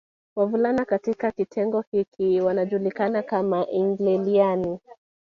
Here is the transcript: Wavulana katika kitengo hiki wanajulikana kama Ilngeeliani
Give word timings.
Wavulana 0.35 0.85
katika 0.85 1.31
kitengo 1.31 1.83
hiki 1.91 2.41
wanajulikana 2.41 3.23
kama 3.23 3.67
Ilngeeliani 3.67 4.79